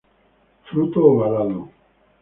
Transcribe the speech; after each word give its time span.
Fruto 0.69 1.05
ovalado. 1.11 1.61